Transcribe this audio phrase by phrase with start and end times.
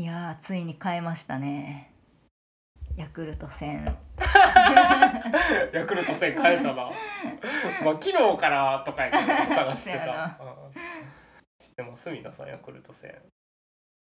[0.00, 1.92] いやーついに変えましたね。
[2.96, 3.84] ヤクルト戦。
[5.74, 6.72] ヤクルト戦変えたな。
[7.84, 10.72] まあ昨日からとかやから探してた、うん。
[11.58, 12.10] 知ってます？
[12.10, 13.14] 皆さんヤクルト戦。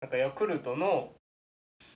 [0.01, 1.13] なんかヤクルトの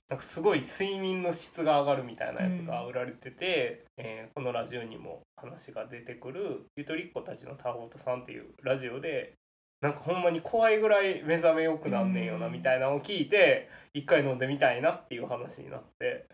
[0.08, 9.34] なんかすごい睡眠の質が上がるみたいなやつが売られてて、えーこのラジオにも話が出てくるゆとりっ子たちのタゴトさんっていうラジオで
[9.80, 12.52] なんかほんまに怖いぐらい目覚めよくなんねんよなうん。
[12.52, 16.26] みたいなのを聞いて一回飲んでみたいなっていう話になって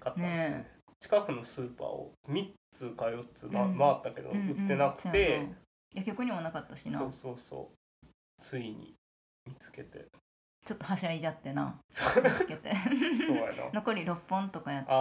[0.00, 3.78] 買ったんですねね近くのスーパーを3つか4つ、まうん。
[3.78, 5.56] 回ったけどうん売ってなくうんて、そうやな。
[5.94, 6.98] 薬局にもなかったしな。
[6.98, 8.08] そうそうそう。
[8.38, 8.94] ついに
[9.46, 10.06] 見つけて。
[10.64, 11.76] ちょっとはしゃいじゃってな。
[11.88, 12.72] 見つけて。
[13.26, 13.70] そうやな。
[13.74, 14.88] 残り6本とかやって。
[14.90, 14.94] あ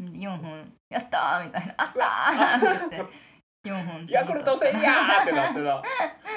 [0.00, 0.72] 4本。
[0.88, 1.74] やったーみたいな。
[1.76, 3.14] あったーって言って
[3.64, 5.82] 4本ーヤクルト戦やーってなってな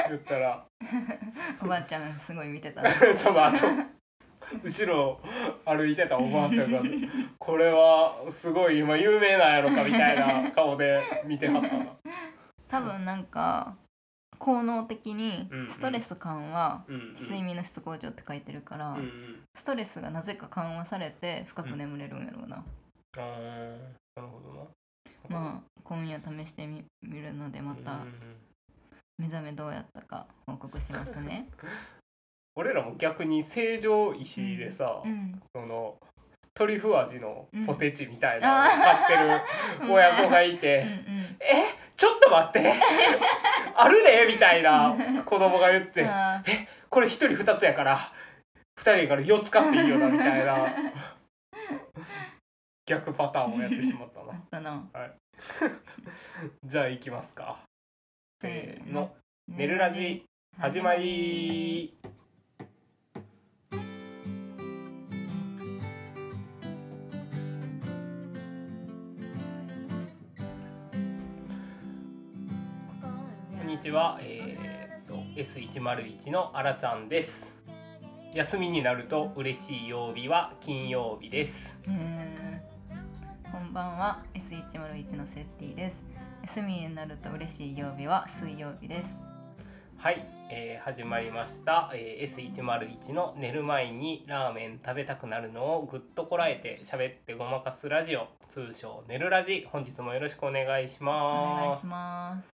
[0.09, 0.65] 言ったら。
[1.61, 2.81] おばあちゃんすごい見てた。
[3.15, 3.67] その後
[4.63, 5.19] 後ろ
[5.65, 6.81] 歩いてたおばあちゃんが
[7.37, 11.85] 「これはすごい今有名なんやろか」みたいな顔で見てはったな。
[12.69, 13.75] 多分なんか
[14.39, 15.69] 効能的にうんうん。
[15.69, 17.13] ストレス緩和、うんうん。
[17.15, 19.43] 睡眠の質向上って書いてるから、うんうん。
[19.53, 22.63] ストレスがなぜか緩和されて深く眠れるんやろうな、
[23.17, 23.77] あー
[24.15, 24.65] なるほどな。
[25.29, 28.13] まあ今夜試してみ見るのでまたうんうんうん
[29.19, 31.47] 目覚めどうやったか報告しますね。
[32.55, 35.41] 俺らも逆に成城石井でさ、うん。
[35.55, 35.97] その
[36.53, 42.73] トリュフ味のポテチみたいうんなのを買ってる 親子がいてうんうん「えちょっと待って。
[43.75, 48.11] あるで」みたいな子供が言ってあー「これ1人2つやから
[48.79, 50.65] 2人から4つ買っていいよな」みたいな
[52.87, 54.39] 逆パターンをやってしまったあな。
[54.39, 54.89] ったな
[56.63, 57.59] じゃあ行きますか。
[58.41, 59.13] せーの
[59.45, 60.25] 「寝るラジ」
[60.57, 61.97] 始まり。
[73.59, 77.51] こんにちは、えー、っと S101 のあらちゃんです。
[78.33, 81.77] 休みになると嬉しい曜日は金曜日です。
[81.85, 82.46] えー。
[82.46, 82.46] こ
[83.67, 84.23] んばんは。
[84.33, 86.01] S101 のセッティです。
[86.43, 89.19] 休みになると嬉しい曜日は水曜日です。
[89.97, 98.27] はい、えー始まりました、えー S101 の寝る前にラーメン食べたくなるのをぐっとこらえて喋ってごまかすラジオ。
[98.47, 99.67] 通称寝るラジ。
[99.69, 101.13] 本日もよろしくお願いしお願
[101.67, 102.49] ますいします。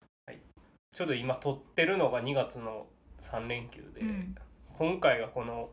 [0.97, 2.87] ちょうど今撮ってるのが2月の
[3.19, 4.34] 3連休で、うん。
[4.78, 5.70] 今回がこの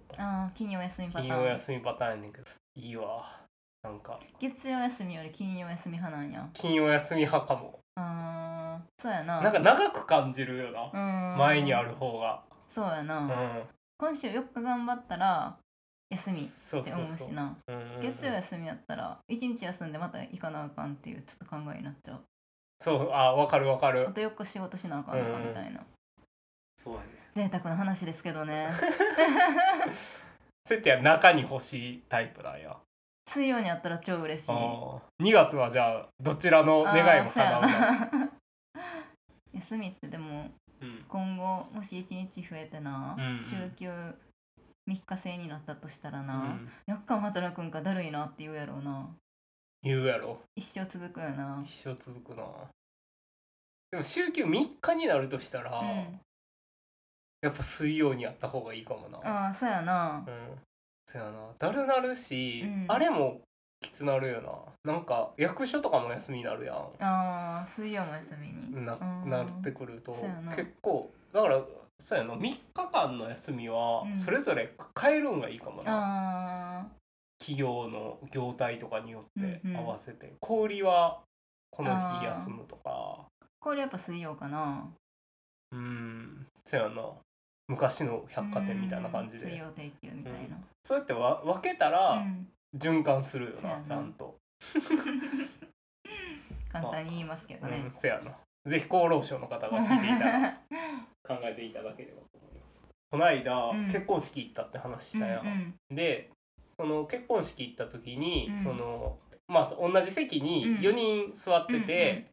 [0.55, 1.43] 金曜休みパタ金ーン。
[1.43, 2.45] 曜休みパターンやねんけど。
[2.75, 3.36] いいわ
[3.87, 4.19] なんか。
[4.39, 6.49] 月曜休みより金曜休み派なんや。
[6.53, 7.79] 金曜休み派かも。
[7.95, 9.41] あーそうやな。
[9.41, 10.91] なんか長く感じるよな。
[10.93, 11.37] うん。
[11.37, 12.41] 前にある方が。
[12.67, 13.63] そうやな、うん。
[13.97, 15.55] 今週4日頑張ったら
[16.09, 17.15] 休みっそうてそうそう。
[17.15, 17.55] 思うしな。
[17.67, 22.21] うん月曜休みやったら1日休んでまた行かなあかんっていうちょっと考えになっちゃう。
[22.79, 24.07] そうあわかるわかる。
[24.09, 25.81] あと4日仕事しなあかんのかみたいな、
[26.77, 27.05] そうやね。
[27.33, 28.69] 贅沢な話ですけどね。
[30.65, 32.75] セテは中に欲しいタイプなんや
[33.27, 34.51] 水曜にあったら超嬉しい。
[34.51, 35.25] あー。
[35.25, 38.31] 2月はじゃあどちらの願いも叶うな。
[39.53, 40.49] 休みってでも
[40.81, 41.05] うん。
[41.07, 43.43] 今後もし1日増えてな、うんうん。
[43.43, 43.89] 週休
[44.89, 46.35] 3日制になったとしたらな、
[46.87, 46.93] うん。
[46.93, 49.09] 4日も働くんかだるいなって言うやろうな。
[49.83, 50.39] 言うやろ。
[50.55, 51.61] 一生続くよな。
[51.65, 52.45] 一生続くな。
[53.91, 56.19] でも週休3日になるとしたら、うん。
[57.41, 59.19] やっぱ水曜にやった方がいいかもな。
[59.19, 60.23] ああそうやな。
[60.25, 60.66] うん
[61.07, 61.31] そやな。
[61.57, 62.85] だるなるし、うん。
[62.87, 63.41] あれも
[63.81, 64.41] きつなるよ
[64.83, 64.93] な。
[64.93, 66.89] なんか役所とかも休みになるやん。
[66.99, 68.85] あー水曜も休みに。
[68.85, 69.29] なうん。
[69.29, 70.55] なってくるとそうやな。
[70.55, 71.61] 結構だから
[71.99, 72.35] そうやな。
[72.35, 72.59] 3日
[72.91, 74.17] 間の休みはうん。
[74.17, 76.85] それぞれ変えるんがいいかもな、あ
[77.39, 79.77] 企業の業態とかによってうんうん。
[79.77, 81.21] 合わせて、小売りは
[81.71, 83.27] この日休むとか。
[83.41, 83.45] ー。
[83.59, 84.89] これやっぱ水曜かな。
[85.71, 86.47] うん。
[86.65, 87.01] そうやな
[87.67, 89.43] 昔の百貨店みたいな感じうん。
[89.43, 92.47] 水で曜定休みたいな、そうやってわ分けたらうん。
[92.75, 93.83] 循環するよな、そうやな。
[93.83, 94.37] ちゃんと、
[96.69, 97.77] 簡単に言いますけどね。
[97.77, 98.37] うん、せやな。
[98.65, 100.61] ぜひ厚労省の方が聞いていたら
[101.23, 102.65] 考えていただければと思います。
[103.09, 103.85] この間、うん。
[103.85, 106.29] 結婚式行ったって話したやん、うんで
[106.79, 108.63] その結婚式行った時に、うん。
[108.63, 109.17] その
[109.47, 110.79] まあ同じ席にうん。
[110.79, 112.29] 4人座ってて、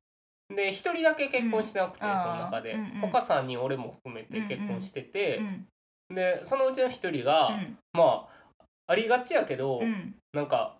[0.50, 3.10] で1人だけ結婚してなくて、うんその中で、うんうん。
[3.10, 5.66] 他3人俺も含めて結婚してて、うん。
[6.14, 7.78] でそのうちの1人が、うん。
[7.92, 8.44] まあ
[8.86, 10.14] ありがちやけど、うん。
[10.32, 10.76] なんか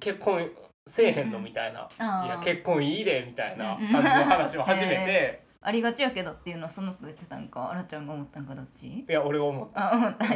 [0.00, 0.50] 結婚
[0.88, 2.26] せえへんのみたいな、あー。
[2.26, 3.92] いや結婚いいでみたいなうんうん。
[3.92, 8.86] 感じの話を始めて、 ありがちやけどっていうのはその子言ってたんかあらちゃんが思ったんかどっち？
[8.86, 9.92] いや俺が思った。
[9.92, 10.26] あ思った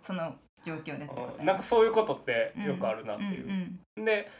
[0.00, 0.34] その
[0.64, 3.44] 状況でってことうんなんかそういうことってよくあるなっていう。
[3.44, 4.30] うんうんで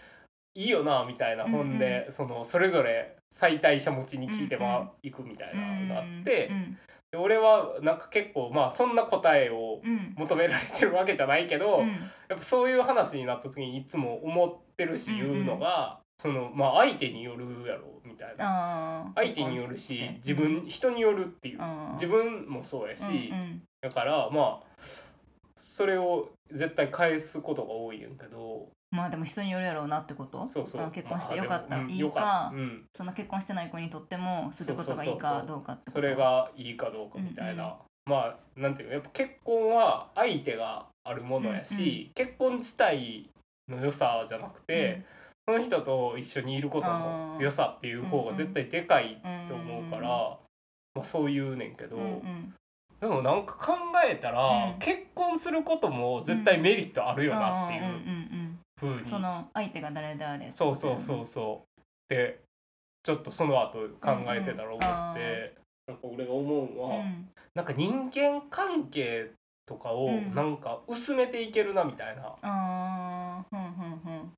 [0.54, 6.78] いいよなみたいな本で、そのそれぞれ最大者持ちに聞いてまいくみたいなのがあって、うん
[7.10, 10.14] で俺はなんか結構まあそんな答えをうん。
[10.16, 11.88] 求められてるわけじゃないけど、うん。
[11.88, 19.10] やっぱそういう話になった時にいつも思ってるし言うのが、そのまあ相手によるやろみたいな。
[19.14, 21.60] 相手によるしうん自分人によるっていう。
[21.92, 23.62] 自分もそうやし、うんうん。
[23.80, 24.82] だからまあ
[25.54, 30.48] それを絶対返すことが多いんやけどまあでも人によるやろうなってこと？
[30.48, 30.82] そうそう。
[30.82, 37.72] あ結婚してよかった、まあいいよかか、うん、その結婚してない子にとってもすることがいいかどうかってそれがいいかどうかみたいな、うん
[38.08, 38.94] まあなんていうの？
[38.94, 43.28] やっぱ結婚は相手があるものやし、結婚自体
[43.68, 45.04] の良さじゃなくて、
[45.46, 50.08] その人と一緒にいることの良さっていう方が絶対でかいと思うから、
[50.94, 52.54] まあ、そう言うねんけど、うんうん。
[52.98, 53.74] でもなんか考
[54.10, 54.78] えたら、うん。
[54.78, 58.17] 結婚することも絶対メリットあるよなっていんうんううん
[58.80, 62.14] 風に、うんその相手が誰であれそうそうそうそう。
[62.14, 62.40] で
[63.02, 65.54] ちょっとその後考えてたら思って、
[65.88, 65.94] うん。
[65.94, 67.28] うんあなんか俺が思うのは、うん。
[67.54, 69.30] なんか人間関係
[69.66, 70.34] とかをうん。
[70.34, 74.32] なんか薄めていけるなみたいな、あーふん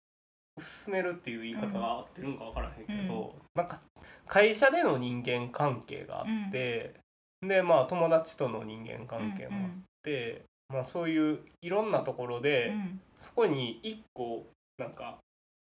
[0.58, 3.80] 薄めるっていう言い方が合ってるんか分からへんけど、なんか
[4.26, 6.94] 会社での人間関係があって、
[7.40, 9.70] でまあ友達との人間関係もあっ
[10.02, 13.00] て、まあ、そういういろんなところで、うん。
[13.18, 14.46] そこに一個
[14.78, 15.18] なんか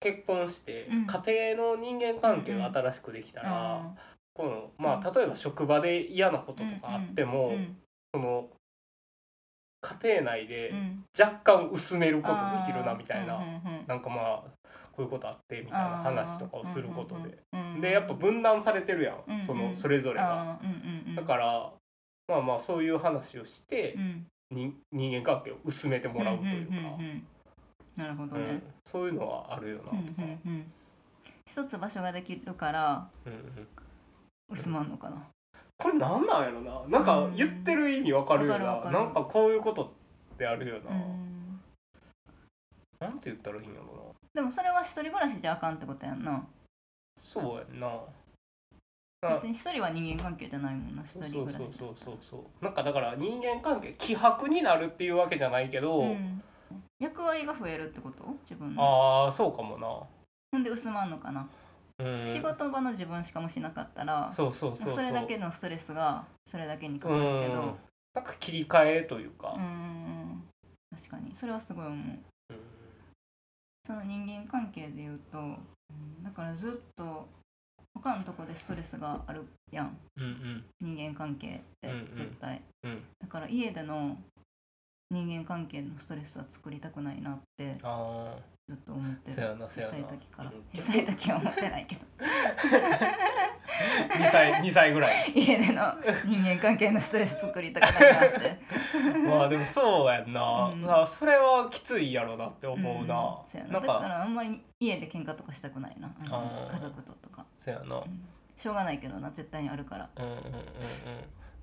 [0.01, 1.07] 結婚して、うん。
[1.07, 3.95] 家庭の人間関係が新しくできたら、あ
[4.35, 5.07] このまうん。
[5.07, 7.53] あ例えば職場で嫌なこととかあっても、
[8.15, 8.49] その
[9.81, 11.05] 家庭内でうん。
[11.19, 13.49] 若干薄めることできるなみたいな、うんうん
[13.81, 14.45] うんなんかまあ
[14.93, 19.45] こういうことあってみたいな話とかをすることで、うんうんうんでやっぱ分断されてるやん、うんうん。
[19.45, 20.59] そのそれぞれが。
[21.17, 21.73] だから
[22.29, 23.97] まあまあそういう話をして、
[24.53, 27.27] 人間関係を薄めてもらうというか、んんんん
[27.97, 28.43] なるほどね。
[28.45, 30.73] うん、そういうのはあるよなとか、うんうんうん。
[31.47, 33.69] 一つ場所ができるからうんうん。
[34.51, 35.27] 薄まんのかな。
[35.79, 36.83] これなんなんやろな。
[36.89, 39.05] なんか言ってる意味わかるよな、わかるわかる。
[39.05, 39.85] なんかこういうこと
[40.35, 41.61] ってあるよな、うん。
[43.01, 43.91] なんて言ったらいいんやろな。
[44.35, 46.47] でもそれは一人暮らしじゃあかんってことやんな。
[47.19, 48.01] そうやんなな
[49.23, 52.17] 別に一人は人間関係じゃないもんな一人暮らしそうそうそう。
[52.21, 56.43] そうなんかだから人間関係希薄になるっていうわけじゃないけど、うん。
[56.99, 58.25] 役割が増えるってこと？
[58.43, 58.83] 自分の。
[58.83, 60.09] ああそうかも
[60.51, 61.49] ほんで薄まんのかな、
[61.99, 64.95] な、うん、仕事場の自分しかもしなかったらそうそうそうそう。
[64.97, 67.77] それだけのストレスがそれだけにかうんかるけど。
[68.15, 69.55] なんか切り替えというか。
[69.57, 70.43] う、ん。
[70.95, 71.35] 確かに。
[71.35, 71.99] それはすごい思う。
[72.51, 72.61] うん。
[73.87, 77.27] その人間関係で言うと、うんだからずっと
[77.95, 79.97] 他のとこでストレスがあるやん。
[80.17, 80.65] うんうん。
[80.97, 82.17] 人間関係ってうんうん。
[82.17, 83.03] 絶対、うん。
[83.21, 84.17] だから家での
[85.13, 88.35] 人間関係のストレスは作りたくないなってあ
[88.67, 89.57] ずっと思ってる。
[89.69, 90.51] 小さい時から。
[90.51, 90.63] うん。
[90.73, 92.03] 小さい時は思ってないけど。
[92.23, 95.33] あ2歳2歳ぐらい。
[95.37, 95.83] 家での
[96.25, 98.59] 人間関係のストレス作りたくないなって。
[99.29, 101.07] まあでもそうやんな、うん。
[101.07, 103.73] それはきついやろなって思うな、うやな。
[103.73, 103.95] なんか。
[103.95, 106.09] だからあんまり家で喧嘩とかしたくないな。
[106.73, 107.97] 家族ととか、そうやな。
[107.97, 108.29] うん。
[108.57, 110.09] しょうがないけどな絶対にあるから。
[110.17, 110.43] うんうんうんうん。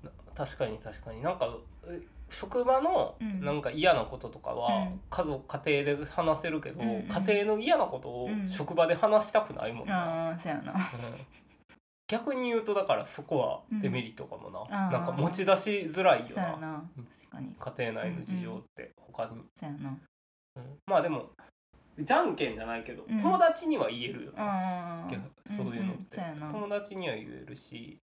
[0.04, 1.22] な確かに確かに。
[1.22, 1.56] なんか
[1.86, 2.00] え
[2.30, 3.40] 職場のうん。
[3.44, 5.00] なんか嫌なこととかは、うん。
[5.10, 8.48] 家族家庭で話せるけど、家庭の嫌なことをうん。
[8.48, 10.72] 職場で話したくないもんな、そうやな。
[10.72, 10.78] うん。
[12.08, 16.56] 逆に言うとだからそこはデメリットかもな、うんなんか持ち出しづらいよな。
[16.56, 16.84] な。
[17.20, 17.54] 確かに。
[17.58, 19.98] 家庭内の事情って他に、そうやな。
[20.56, 20.78] うん。
[20.86, 21.30] まあでも
[21.98, 23.20] じゃんけんじゃないけど、うん。
[23.20, 25.06] 友達には言えるよな、
[25.56, 27.98] そういうのって、友達には言えるし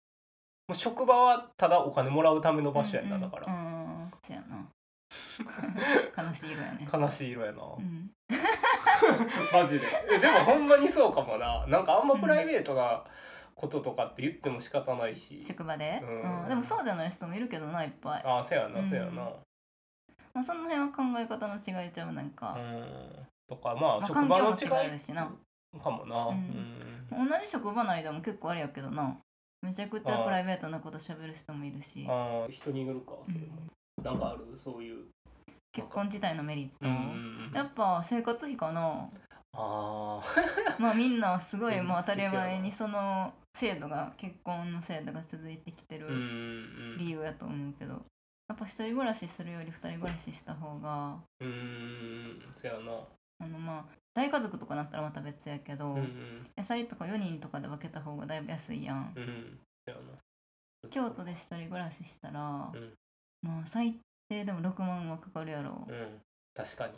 [0.68, 3.85] もう職場はただお金もらうための場所やな、うんだから、うん
[4.24, 4.68] そうやな。
[6.24, 6.88] 悲しい色やね。
[6.92, 8.12] 悲しい色やな、うん。
[9.54, 9.86] マジで。
[10.12, 11.66] えでもほんまにそうかもな。
[11.68, 13.04] なんかあんまプライベートな
[13.54, 16.42] こととかって言っても仕方ないし、職場で、うん。
[16.44, 16.50] うん。
[16.50, 18.90] でもそうじゃない人もいるけどないっぱい、ああせやなうん。
[18.90, 19.32] せやな。
[20.34, 23.28] まあ、その辺は考え方の違いちゃうなんうか、ん。
[23.48, 25.32] とかまあまあ職場の違違えるしな。
[25.74, 26.36] いかもな、ううん。
[26.36, 29.18] ん同じ職場内でも結構あれやけどな。
[29.62, 33.72] めちゃくちゃプライベートなこと喋る人もいるし、ああ人によるかそれも、うん
[34.04, 34.58] なんかある？
[34.58, 35.06] そういう。
[35.72, 39.10] 結婚自体のメリット、うんうんうんやっぱ生活費かな。
[39.58, 40.22] あ
[40.80, 48.02] まあみんなすごいもう当たり前にその制度が結婚の制度が続いてきてる理由やと思うけど。
[48.48, 52.80] やっぱ一人暮らしするより二人暮らしした方がうんうんせやな
[53.40, 56.48] あのまあ大家族とかなったらまた別やけど、うんうん。
[56.56, 60.90] 野菜とか4人とかで分けた方がだいぶ安いやん、うんせやな。
[60.92, 62.94] 京都で一人暮らししたら、うん
[63.46, 63.96] まあ最
[64.30, 65.86] ででも6万はかかるやろ。
[65.88, 66.22] うん。
[66.56, 66.94] 確かに。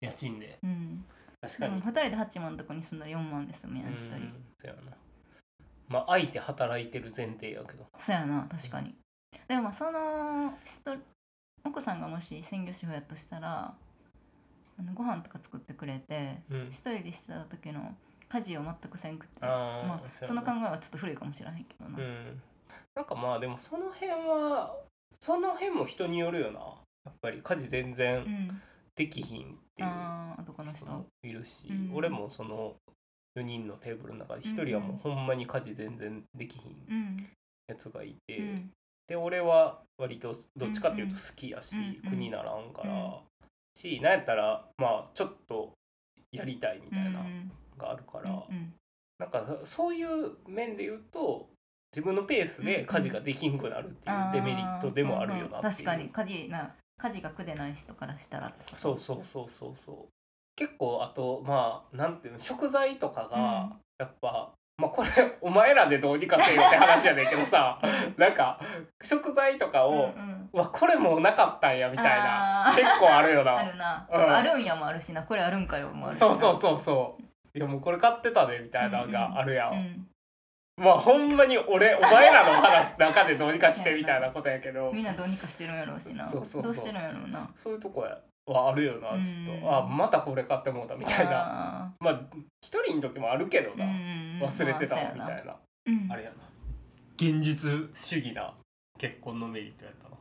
[0.00, 0.58] 家賃で。
[0.62, 1.04] うん。
[1.40, 1.74] 確かに。
[1.74, 4.14] でも2人で8万のとこに住んだら4万で済むやん1人。
[4.14, 4.44] うん。
[4.60, 4.96] そうやな。
[5.88, 7.86] まあ相手働いてる前提やけど。
[7.98, 8.94] そうやな確かに。
[9.48, 10.96] でもまあその人
[11.64, 13.74] 奥さんがもし専業主婦やとしたら
[14.78, 16.68] あのご飯とか作ってくれてうん。
[16.68, 17.94] 一人でしてた時の
[18.28, 20.42] 家事を全くせんくてあーまあそうやな。
[20.42, 22.42] その考えはちょっと古いかもしれへんけどな、うん。
[22.94, 24.76] なんかまあでもその辺は
[25.20, 26.60] その辺も人によるよな。
[27.04, 27.40] やっぱり。
[27.42, 28.62] 家事全う然ん。
[28.96, 29.88] できひんっていう
[30.42, 30.72] 人。
[30.72, 31.90] 人もいるし、うん。
[31.94, 32.74] 俺もその
[33.36, 37.28] 4人のテーブルの中で1人はもうほんまに家事全然できひんうん。
[37.66, 38.70] やつがいて、うん。
[39.08, 43.12] で俺は割とどっちかっていうと好きやし、うんうん苦にならんから、うん。
[43.74, 45.72] しなんやったらまあちょっと
[46.32, 47.24] やりたいみたいな
[47.76, 48.72] があるから、うん。
[49.18, 51.48] なんかそういう面で言うと
[51.94, 58.52] 自分のペースで家事ができんくなるっていうデメリットでもあるよな確かに家事な家事が苦でない人からしたら。
[58.74, 59.96] そうそうそうそうそう。
[60.56, 65.08] 結構あとまあなんていうの食材とかがやっぱ、まあこれ
[65.40, 67.80] お前らでどうにかせよって話やねんけどさ
[68.16, 68.60] なんか
[69.00, 70.50] 食材とかうんを、うん。
[70.52, 74.30] うわこれもうなかったんやみたいな結構あるよ あなるな、うん。
[74.30, 77.18] あるんやもあるしなこれあるんかよもあるそうそうそうそ
[77.54, 77.58] う。
[77.58, 80.08] いやもうこれ買ってたでみたいなのがあるやん、うん
[80.76, 84.90] まあほんまに俺 お前らの話中でどうにかしてみたいなことやけど。
[84.92, 86.26] みんなどうにかしてるんやろうしな。
[86.28, 86.62] そうそうそう。
[86.62, 87.48] どうしてるんやろうな。
[87.54, 88.00] そういうとこ
[88.46, 89.74] はあるよなちょっと、うん。
[89.74, 91.32] あまたこれ買ってもうたみたいな。
[91.84, 92.20] あまあ
[92.60, 96.12] 一人の時もあるけどーな、うん忘れてたわみまあたいな、うん。
[96.12, 96.36] あれやな。
[97.16, 98.54] 現実主義な
[98.98, 100.16] 結婚のメリットやったな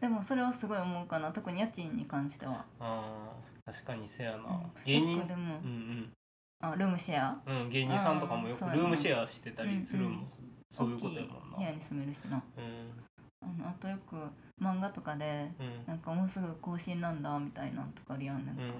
[0.00, 1.32] でもそれはすごい思うかな。
[1.32, 4.72] 特に家賃に関しては、あー確かにせやな、うん。
[4.84, 5.26] 芸人？
[5.26, 5.56] でも。
[5.56, 6.12] うん
[6.60, 7.40] あルームシェア？
[7.46, 10.26] うんうん芸人さんとかもよくルームシェアしてたりするもん、うん
[10.70, 11.56] そういうことやもんな。
[11.56, 12.42] 部屋に住めるしな。
[12.56, 12.92] うん。
[13.40, 14.16] あのあとよく
[14.62, 15.86] 漫画とかでうん。
[15.86, 18.74] なんかもうすぐ更新なんだみたいなんとかあるやんなんか、うんうん。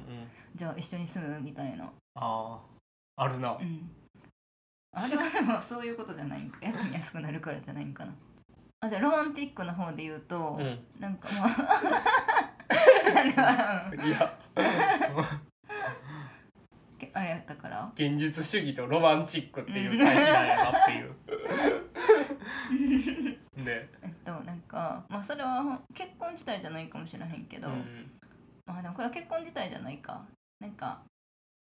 [0.55, 1.85] じゃあ一緒に住むみたいな。
[2.17, 2.61] あ
[3.17, 3.91] ああるな、うん。
[4.93, 6.59] あれはでも そういうことじゃないんか。
[6.61, 8.13] 家賃安くなるからじゃないんかな。
[8.81, 10.79] あじゃあロマンティックな方で言うと、うん。
[11.01, 11.49] なんかまあ
[13.15, 14.39] なんで笑うんいや。
[14.55, 14.63] け
[17.19, 17.91] あれやったから。
[17.95, 21.15] 現実主義とロマンチックっていう対比なんやなっていう。
[23.65, 28.13] で、えっとなんかまあそれは結婚自体じゃないかもしれへんけど、うん。
[28.67, 30.25] まあでもこれは結婚自体じゃないか。
[30.61, 31.03] なんか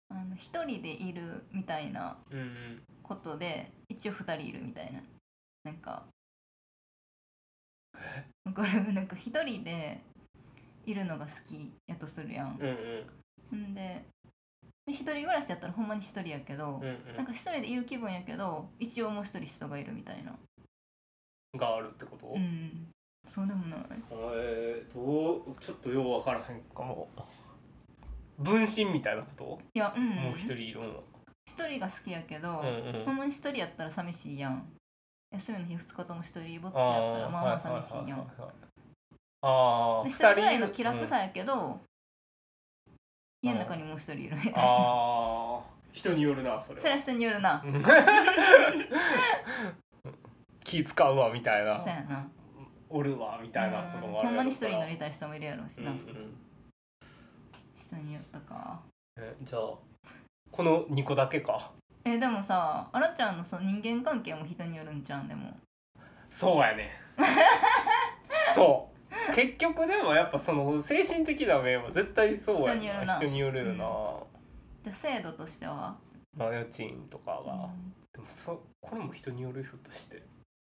[0.08, 2.82] あの一人でいるみたいなうんうん。
[3.02, 5.02] ことで一応二人いるみたいな。
[5.64, 6.06] なんか
[8.54, 10.00] これなんか一人で
[10.86, 12.58] いるのが好きやとするやん。
[12.58, 13.06] うん
[13.52, 14.02] うんで
[14.86, 17.16] 一人暮らしやったらほんまに一人やけど、うんうん。
[17.16, 20.36] なんか一人でいる気分やけど一応もう一人人がいるみたいな。
[21.58, 22.26] があるってこと？
[22.28, 22.88] うん。
[23.26, 23.80] そうでもない。
[24.34, 27.08] えー、どうちょっとようわからへんかも。
[28.38, 29.58] 分身みたいなこと？
[29.74, 30.10] いやうん。
[30.10, 31.02] もう一人いるの。
[31.46, 33.04] 一人が好きやけど、うんうん。
[33.04, 34.66] ほんまに一人やったら寂しいやん。
[35.32, 38.26] 休みの日二日とも一人ぼっちやったらまあまあ寂しいやん。
[39.42, 41.80] ああ、で二一人ぐらいの気楽さやけど、
[43.44, 44.62] 家の中にもう一人いるみたいうんな。
[44.62, 45.60] ああ、
[45.92, 46.80] 人によるなそれは。
[46.80, 47.62] それは人によるな。
[47.64, 47.82] う ん
[50.64, 51.78] 気使うわみたいな。
[51.78, 52.26] そうやな。
[52.88, 56.34] おるわみたいなこともあるうんほんまに一人になりたい人もいるやろうしな、うんうん。
[57.76, 58.80] 人によったか。
[59.18, 59.62] えじゃあ
[60.50, 61.72] この2個だけか。
[62.04, 65.54] えでもさあらちゃんのその人間関係も人によるんちゃうんでも。
[66.30, 66.90] そうやね。
[68.54, 68.93] そう
[69.34, 73.16] 結局でもやっぱその精神的な面は絶対そうや人によるな。
[73.18, 73.76] 人によるよな、
[74.82, 75.96] じゃあ制度としては、
[76.36, 77.94] まあ家賃とかが、うん。
[78.12, 80.22] でもそこれも人によるひょっとして。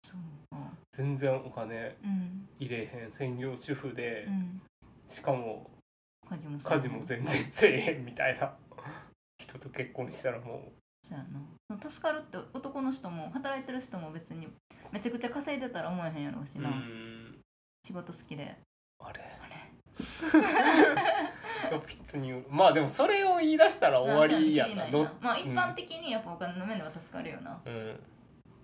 [0.03, 0.71] そうか。
[0.91, 2.47] 全然お金うん。
[2.59, 3.11] 入れへん。
[3.11, 4.61] 専業主婦で、うん。
[5.07, 5.69] しかも
[6.29, 8.53] 家事も家事も全然せえへんみたいな。
[9.39, 10.71] 人と結婚したらも
[11.03, 11.89] そうやな。
[11.89, 14.47] 助かるって男の人も働いてる人も別に
[14.91, 17.20] めちゃくちゃ稼いでたら思えへんやろうしううな、ん
[17.85, 18.55] 仕事好きで。
[18.99, 19.19] あれ？
[19.41, 19.55] あれ？
[21.71, 24.89] やっぱ人によるまあでもそれを言い出したら終わりやな。
[24.89, 27.99] どなまあ一般的にやっぱお金の面では助かるよな、うん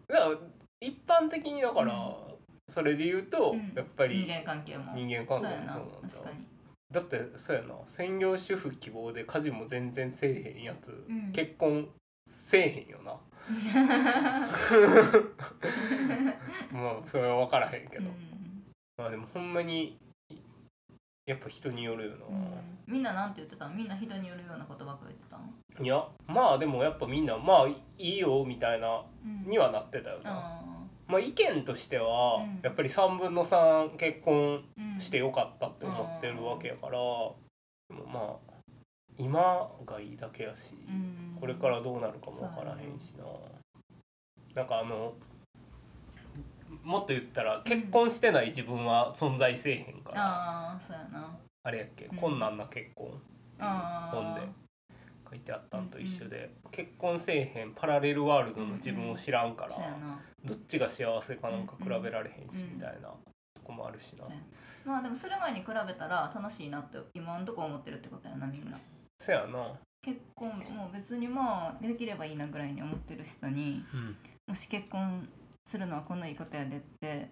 [0.07, 0.37] だから
[0.79, 2.37] 一般的にだから、う
[2.69, 3.73] それで言うと、うん。
[3.75, 4.93] やっぱり人間関係も。
[4.93, 6.09] 人間関係そうやなもそうなんだ。
[6.09, 6.45] 確かに。
[6.93, 7.75] だってそうやな。
[7.87, 11.33] 専業主婦希望で家事も全然せえへんやつ、うん。
[11.33, 11.89] 結婚
[12.25, 13.17] せえへんよな。
[16.71, 18.36] まあそれは分からへんけど、うん
[18.97, 19.97] まあでもほんまに
[21.25, 22.93] やっぱ人によるよな、うん。
[22.93, 23.77] みんななんて言ってたん？
[23.77, 29.49] みんな人によるようなことばっか言ってたん、いやまあでもやっぱみんなまあいいよみたいなうん。
[29.49, 30.61] にはなってたよな、あ
[31.07, 32.59] まあ意見としては、うん。
[32.63, 34.99] やっぱり3分の3結婚うん。
[34.99, 38.53] してよかったって思ってるわけやから、でもまあ
[39.19, 41.37] 今がいいだけやし、うん。
[41.39, 43.25] これからどうなるかもわからへんしな、
[44.55, 45.13] なんかあの
[46.83, 51.37] もっと言ったら結婚してない自分は存在せえへんから、ああそうやな。
[51.63, 52.17] あれやっけ、うん。
[52.17, 53.11] 困難な結婚
[53.59, 54.41] 本で
[55.29, 59.75] 書いてあったんと一緒で、結婚せえへんパラレルワールドの自分を知らんから、
[60.45, 62.75] どっちが幸せかなんか比べられへんし、うん。
[62.75, 63.17] みたいなと
[63.63, 64.31] こもあるしな、うん
[64.85, 68.79] まあでもそれ前に比べたら楽しいなって今んとこ思ってるってことやなみんな。
[69.19, 74.15] そやな、結婚もう別にまあできればいいなぐらいに思ってる人にうん、
[74.47, 75.27] もし結婚
[75.67, 77.29] するのはこんないいことやでって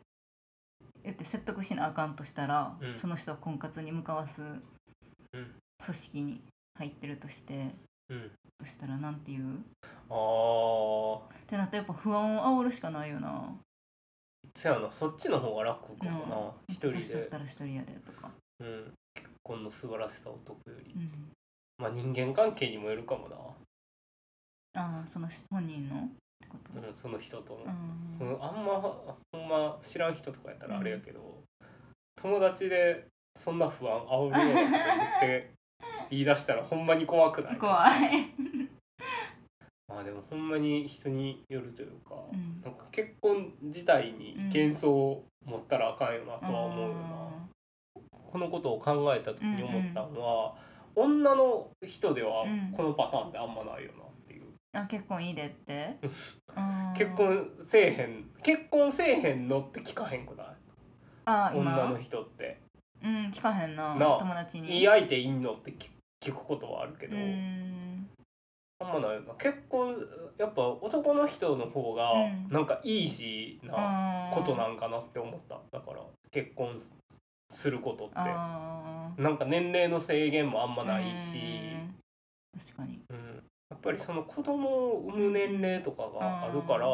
[1.04, 3.00] 言って説得しなあかんとしたら、うん。
[3.00, 4.62] その人を婚活に向かわすうん。
[5.32, 6.42] 組織に
[6.78, 7.74] 入ってるとして
[8.08, 9.44] うん、そしたらなんて言う？
[10.10, 11.20] あー。
[11.20, 13.56] ってなったらやっぱ不安を煽るしかないよな。
[14.56, 16.74] そやなそっちの方が楽かもな、うん。
[16.74, 21.32] 一人年取っで、たら一人やでとか、うん、結婚の素晴らしさを解くより、うん、
[21.80, 23.36] まあ人間関係にもよるかもな、
[24.82, 27.60] ああその本人のってこと、うん、その人との、
[28.20, 28.30] うん。
[28.30, 31.44] うんあんまほんま知らん人とかやったらあれやけど、
[32.22, 33.06] 友達で
[33.38, 34.88] そんな不安煽るようなこ
[35.22, 35.52] と言って
[36.10, 37.58] 言い出したらほんまに怖くない？
[37.58, 38.34] 怖い、
[39.90, 42.62] まあでもほんまに人によるというか、うん。
[42.64, 47.30] なんか結婚自体に幻想を持ったらあかんよなとは思うよな、
[48.32, 50.56] このことを考えた時に思ったのは、
[50.96, 52.72] 女の人ではうん。
[52.72, 54.05] このパターンってあんまないよな
[54.76, 55.98] あ結婚いいでって？
[56.98, 60.48] 結婚せえへん結婚せえへんのって聞かへんくない？
[61.26, 61.74] あ今？
[61.74, 62.62] 女の人って。
[63.04, 63.94] うん聞かへんな。
[63.94, 64.80] 友達に。
[64.80, 65.90] いい相手いんのって聞
[66.22, 68.10] 聞くことはあるけど、うん。
[68.80, 69.96] あんまない結婚
[70.38, 72.48] やっぱ男の人の方がうん。
[72.50, 75.60] なんかイージーなことなんかなって思った。
[75.72, 76.02] だから
[76.32, 76.80] 結婚
[77.50, 78.16] することって。
[78.16, 81.96] なんか年齢の制限もあんまないし、うん。
[82.60, 83.00] 確かに。
[83.10, 86.88] うん、やっぱりその子供を産む年齢とかがあるから、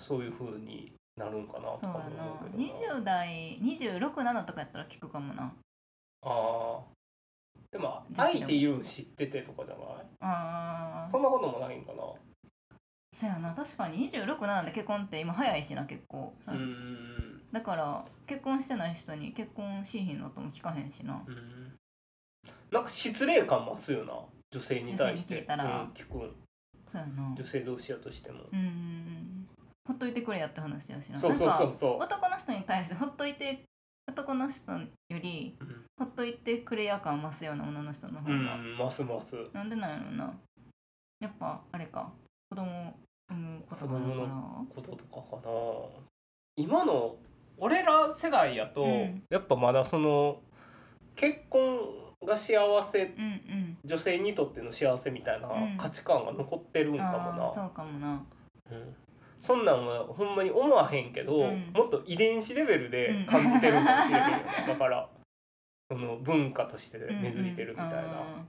[0.00, 3.00] そういう風になるんかなとかも思うけどな。
[3.00, 5.52] 20代267とかやったら聞くかもな。
[6.22, 6.80] ああ
[7.70, 8.40] でも女子でも。
[8.40, 10.06] 相手いるん知っててとかじゃない？
[10.20, 11.98] ああそんなこともないんかな。
[13.12, 13.54] そうやな。
[13.54, 21.22] 確かに267で結婚って今早いしな結構、うんだから結婚してない人に結婚しひんのとも聞かへんしな。
[21.26, 21.74] うん。
[22.70, 24.12] なんか失礼感増すよな
[24.56, 25.34] 女性に対して。
[25.34, 25.64] 女性に聞いたら。
[25.82, 26.34] うん、聞くん
[26.86, 27.34] そうやな。
[27.36, 29.46] 女性同士やとしても、うん
[29.86, 33.62] ほっといてくれやって話やしなそうそうそうそ男の人に対してほっといて
[34.08, 35.84] 男の人よりう、うん。
[35.98, 39.36] ほっといてくれや感増すような女の人の方うが、ん、ますます。
[39.52, 40.34] なんでなんやろな。
[41.20, 42.10] やっぱあれか。
[42.50, 42.94] 子供を
[43.28, 44.26] 産むことがあるから
[44.74, 45.52] こととかかな。
[46.56, 47.16] 今の
[47.58, 49.22] 俺ら世代やと、うん。
[49.30, 50.40] やっぱまだその
[51.14, 53.78] 結婚が幸せうんうん。
[53.84, 55.76] 女性にとっての幸せみたいなうん。
[55.76, 58.22] 価値観が残ってるんかもな、あーそうかもな。
[58.70, 58.96] うん。
[59.38, 61.70] そんなんはほんまに思わへんけど、うん。
[61.74, 65.08] もっと遺伝子レベルで感じてるかもしれへんよね、 だから
[65.90, 68.48] その文化として根付いてるみたいな、うん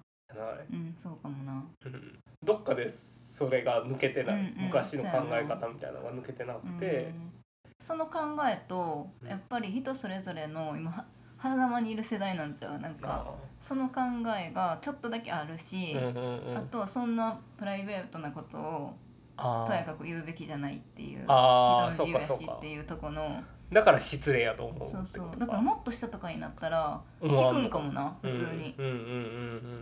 [0.97, 1.63] そうかもな。
[1.85, 2.19] うん。
[2.43, 4.65] どっかでそれが抜けてない、うんうん。
[4.65, 6.85] 昔の考え方みたいなのが抜けてなくて。
[6.85, 7.33] う、ん。
[7.79, 9.29] その考えとうん。
[9.29, 12.79] やっぱり人それぞれの今は狭間にいる世代なんちゃう？
[12.79, 14.01] なんかその考
[14.37, 16.57] えがちょっとだけあるし、うんうんうん。
[16.57, 18.93] あとはそんなプライベートなことを
[19.37, 25.39] あとやかく言うべきじゃないっていうあー人の自由やしっていうとこのだから失礼やと思うそうそう。
[25.39, 28.75] だからもっとしたとかになったら聞くんかもな普通に。
[28.77, 29.01] うんうんうんうん。
[29.01, 29.03] う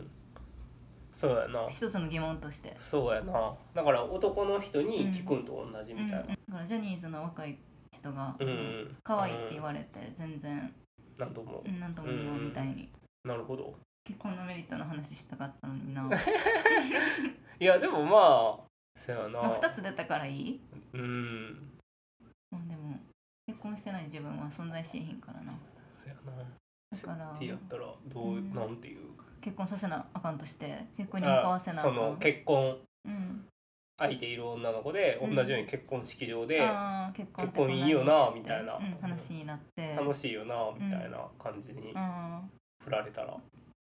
[0.02, 0.10] ん
[1.14, 1.70] そうやな。
[1.70, 2.76] 一つの疑問として。
[2.82, 3.54] そうやな。
[3.74, 6.18] だから男の人に聞くんと同じみたいな。
[6.18, 6.28] うんうん。
[6.28, 7.58] だからジャニーズの若い
[7.94, 8.98] 人がうんうん。
[9.02, 10.74] 可愛いって言われて全然
[11.18, 11.70] なんともう。
[11.70, 12.90] んなんともみたいに。
[13.24, 13.74] なるほど。
[14.04, 16.04] 結婚のメリットの話したかったのにな。
[16.04, 16.12] ま
[17.60, 19.40] いやでもまあそうやな。
[19.40, 20.60] あ2つ出たからいい？
[20.94, 21.72] うん。
[22.52, 22.98] まあでも
[23.48, 25.54] 結婚してない自分は存在しへんからな。
[26.94, 27.26] そうやな。
[27.26, 28.54] だからってやったらどう、うん。
[28.54, 29.10] なんていう？
[29.42, 31.96] 結婚させなあかんとして結婚に向かわせなあかん。
[31.96, 32.78] その結婚。
[33.06, 33.48] うん
[33.98, 35.36] 相手いる女の子でうん。
[35.36, 38.76] 同じように結婚式場であー結婚って結婚いいよなみたいな。
[38.76, 39.96] うん、話になって。
[39.98, 43.36] 楽しいよなみたいな感じにうんって振られたら、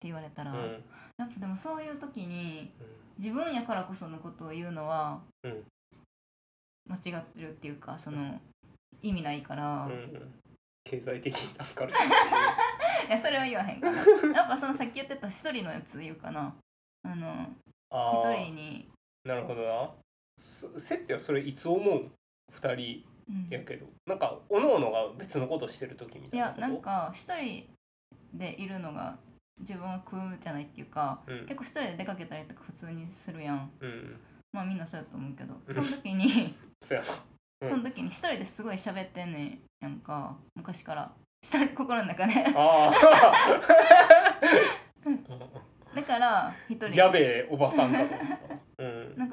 [0.03, 0.83] 言われたら、うん。
[1.17, 2.71] やっぱでもそういう時に
[3.17, 5.63] 自分やからこそのことを言うのはうん。
[6.89, 8.39] 間違ってるっていうかその
[9.01, 10.33] 意味ないから、うんいうん。
[10.83, 11.95] 経済的に助かるし。
[13.09, 13.97] やそれは言わへんから。
[13.97, 16.53] やっぱそのさっき言ってた一人のやつ言うかな。
[17.03, 17.47] あの
[17.91, 18.89] 一人に
[19.25, 19.89] なるほどな。
[20.37, 22.09] すセッテはそれいつ思う？
[22.51, 23.47] 二人うん。
[23.49, 23.85] やけど。
[24.05, 26.61] なんかおのおのが別のことしてる時みいたいなこと？
[26.61, 27.65] やなんか一人
[28.33, 29.17] でいるのが
[29.59, 31.39] 自分は苦じゃないっていうかうん。
[31.45, 33.71] 結構一人で出かけたりとか普通にするやん。
[33.79, 34.19] うん。
[34.51, 35.85] まあみんなそうやと思うけどうん。
[35.85, 37.13] その時に そうやな。
[37.61, 37.69] うん。
[37.69, 41.11] その時に一人ですごい喋ってんねんやんか昔から。
[41.75, 42.33] 心の中で。
[42.55, 42.91] あ
[45.95, 46.97] だから一あ人。
[46.99, 48.52] やべえおばさんかと思った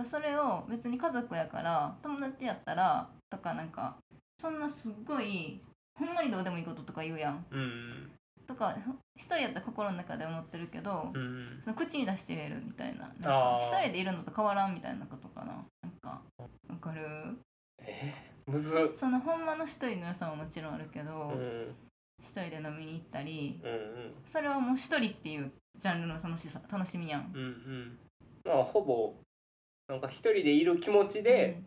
[0.02, 3.96] かそれを別に家族やから友達やったらとかなんか
[4.40, 5.60] そんなすっごい
[5.98, 7.44] ほんまにどうでもいいこととか言うやん。
[7.50, 8.10] うん
[8.46, 8.74] とか
[9.16, 13.06] 一人やったら心の中で思ってるけど、うんその口に出して言えるみたいな。
[13.20, 15.52] な一人でいるのと変わらんみたいなことかな。
[15.82, 16.20] なんか
[16.68, 17.38] わかる？
[17.80, 18.12] え
[18.46, 18.96] むずっ。
[18.96, 21.74] そのほんまの一人の良さももちろんあるけど、うんうん。
[22.20, 24.14] 一人で飲みに行ったりうん。
[24.26, 27.30] それはもう一人っていうジャンルの楽しさ楽しみやん。
[27.32, 27.98] うんうん。
[28.44, 29.14] まあほぼ
[29.90, 31.60] なんか一人でいる気持ちで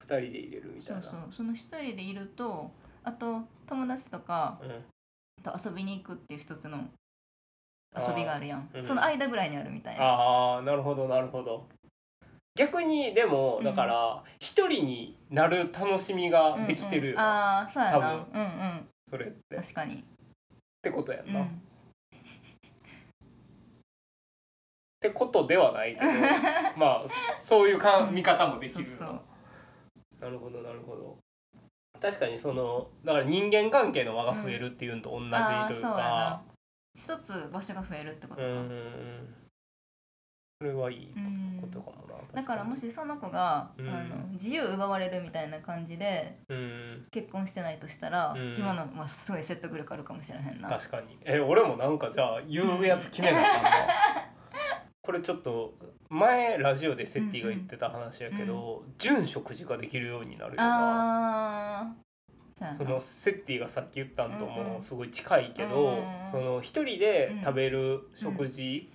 [0.00, 1.10] 二人で入れるみたそいうな。
[1.10, 2.70] そうその一人でいると
[3.02, 4.84] あと友達とかうん。
[5.42, 6.84] と遊びに行くっていう一つの
[7.98, 8.84] 遊びがあるやん、うん。
[8.84, 10.04] その間ぐらいにあるみたいな。
[10.04, 11.66] ああなるほどなるほど。
[12.54, 13.64] 逆にでもうん。
[13.64, 17.98] だから一人になる楽しみができてるようんうん、ああそうやな。
[17.98, 18.88] 多うんうん。
[19.10, 19.56] それって。
[19.56, 20.04] っ確かに、
[20.80, 21.62] てことやんな、っうん、
[25.02, 26.06] てことではないけど
[26.76, 27.08] まあ
[27.40, 29.06] そういうかうん見方もできるよな。
[29.06, 29.20] そう
[30.20, 31.18] なるほどなるほど。
[32.00, 36.42] 確かにそのだから人間関係の輪が増えるっていうのと同じというあーそうやかな。
[36.94, 39.34] 一つ場所が増えるってことか、うん。
[40.60, 43.88] それはいいうんことかもなだからもししその子が、うん。
[43.88, 47.06] あの自由奪われるみたいな感じでうん。
[47.10, 48.56] 結婚してないとしたら、うん。
[48.58, 50.68] 今の、まあ、すごい説得力あるかもしれへんな。
[50.68, 51.18] 確かに。
[51.24, 53.70] え俺もなんかじゃあ言うやつ決めなあかんな
[55.02, 55.74] これちょっと
[56.08, 61.94] 前ラジオでセッティが言ってた話やけど、純食事ができるようになるよな
[62.76, 68.88] そのセッティがさっき言ったんともすごい近いけど、うんその一人で食べる食事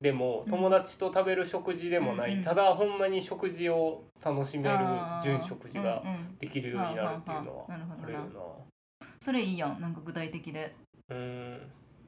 [0.00, 0.50] でも、うん。
[0.50, 5.24] 友達と食べる食事でもない、ただほんまに食事を楽しめるあー。
[5.24, 6.02] 純食事が
[6.40, 7.66] できるようになるっていうのはは
[8.02, 9.06] あるよな。
[9.20, 9.80] それいいやん。
[9.80, 10.74] なんか具体的で。
[11.08, 11.60] うん。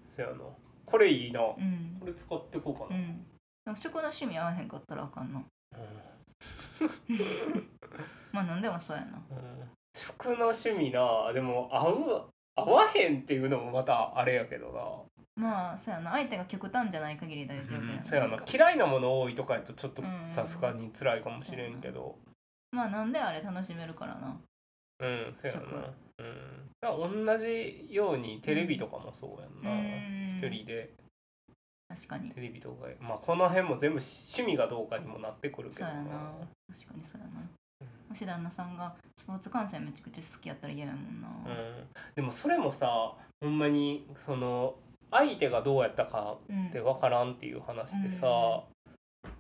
[0.09, 0.35] そやな
[0.91, 1.41] これいいな。
[1.41, 2.01] こうん。
[2.05, 3.27] れ使ってこうかな、うん。
[3.65, 5.43] でも食の趣味合わへんかったらあかんな。
[8.33, 9.23] まあ何でもそうやな。
[9.31, 9.69] うん。
[9.95, 11.33] 食の趣味な。
[11.33, 16.11] でも合う合わへんっていうのもまたあれやけどまあそうやな。
[16.13, 18.43] 相手が極端じゃない限り大丈夫やな、そうやな。
[18.53, 20.27] 嫌いなもの多いとかやとちょっとうん。
[20.27, 22.17] さすがに辛いかもしれんけど。
[22.71, 24.39] まあなんであれ楽しめるからな
[25.01, 25.61] うんそうやな。
[25.61, 27.25] 食うん。
[27.25, 30.39] 同じようにテレビとかもそうやんな、うん。
[30.39, 30.95] 一人で。
[31.89, 32.31] 確かに。
[32.31, 32.87] テレビとか。
[33.01, 36.11] まあこの辺も全部趣味がどうかにもなってくるけどそうやな。
[36.73, 37.33] 確かにそうやな。
[38.09, 41.85] もし旦那さんがスポーツ観戦めちゃくちゃ好きやったら嫌やもんな、うん、
[42.17, 44.77] でもそれもさほんまにその
[45.11, 46.69] 相手がどうやったかうん。
[46.69, 48.65] って分からんっていう話でさ、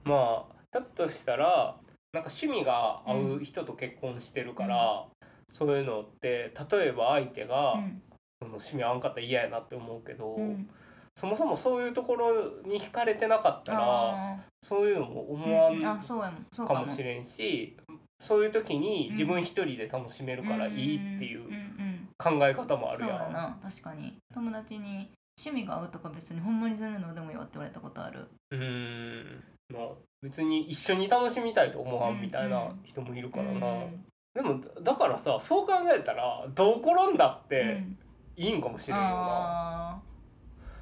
[0.04, 1.76] まあだとしたら
[2.12, 5.06] なんか趣味が合う人と結婚してるから、
[5.50, 8.02] そういうのって例えば相手が、うん。
[8.40, 10.68] その趣味合わんかったら嫌やなって思うけど、うん。
[11.16, 12.32] そもそもそういうところ
[12.64, 16.86] に惹かれてなかったらあそういうのもー思わうんかかも。
[16.86, 17.76] もしれんし
[18.20, 23.18] そういう時に自分一人で楽しめるからいいっていううんうんうん考え方もあるそうやん。
[23.22, 23.58] やな。
[23.60, 24.14] 確かに。
[24.32, 25.10] 友達に
[25.44, 28.28] 趣味が合うとか別にほんまに全然どうでもいいわって言われたことある。
[28.52, 29.44] うーん。
[29.72, 29.88] まあ
[30.22, 37.98] 別に一緒に楽しみたいと思わんみたいな人もいるからな、うんでもだからさそう考えたらどう転んだっうてん。
[38.36, 40.00] いいんかもしれんよな、あ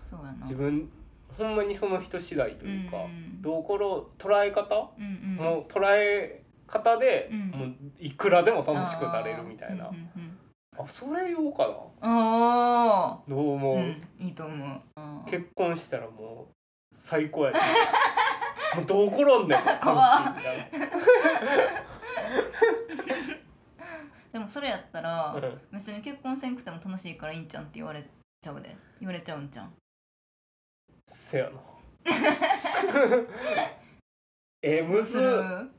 [0.05, 0.09] ー。
[0.11, 0.39] そうやな。
[0.43, 0.91] 自分
[1.39, 5.37] ほんまにその人次第というか、んどうころ捉え方、うんうん。
[5.37, 7.51] もう捉え方で、うん。
[7.51, 9.87] もういくらでも楽しくなれるみたいな。
[9.87, 10.39] あーうんうんうん
[10.79, 11.75] あそれ言おうかな。
[12.03, 14.81] あどう思う、ーうんいいと思う。
[14.97, 15.31] あー。
[15.31, 16.55] 結婚したらもう
[16.93, 17.59] 最高やで
[18.77, 19.65] もうどう転んでも楽しいみ
[20.43, 20.71] たい
[24.33, 25.61] でもそれやったら、な、うん。
[25.73, 28.77] 別に結婚せんくても楽しいからいいんちゃんって言われちゃうで。
[29.01, 29.73] 言われちゃうんちゃん
[31.07, 31.61] せやな。
[34.63, 35.07] えむずっ。
[35.07, 35.71] する。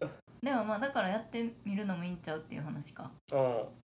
[0.41, 3.11] でもまあだからやってみるのもいいんちゃうっていう話か。
[3.31, 3.35] う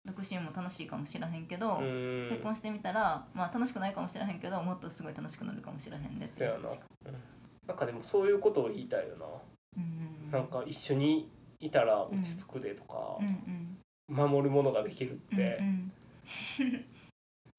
[0.04, 2.28] 独身も楽しいかもしれへんけど、んうん。
[2.30, 6.84] 結婚してみたらまあ楽しくないかもしれへんけどもっとすごい楽しくなるかもしれへんでってせやな、いう話か。
[7.06, 7.14] うん。
[7.66, 9.26] なんかでもそういうことを言いたいよな、
[9.78, 10.30] うん。
[10.30, 13.18] なんか一緒にいたら落ち着くでとか
[14.08, 15.92] 守るものができるっうんて、うん。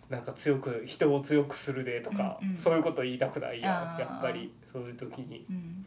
[0.10, 5.46] なんか強く人を強くするでとか、そういうこと言いたくないややっぱりそういう時に。
[5.50, 5.86] うん。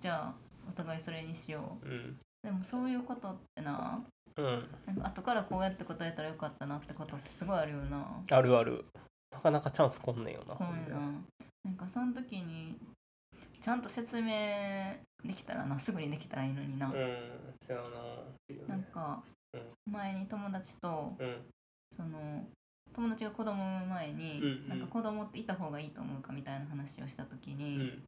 [0.00, 0.34] じゃあ
[0.68, 1.88] お互いそれにしよう。
[2.42, 4.02] でもそういうことってな
[4.36, 4.68] うん。
[4.86, 8.04] なんか後からこうやって答えたらよかったなってことってすごいあるよな。
[8.30, 8.84] あるある。
[9.30, 10.96] なかなかチャンスこんねんよなんな。
[11.64, 12.76] なんかその時に
[13.62, 16.92] ちゃんと説明できたらなすぐにできたらいいのにな、うん
[17.64, 19.22] そうやななんか
[19.86, 21.36] 前に友達とうん。
[21.96, 22.44] その
[22.94, 24.68] 友達が子供産む前に、うんうん。
[24.68, 28.02] なんか子供っていた方がいいと思うかみたいな話をした時うに、ん。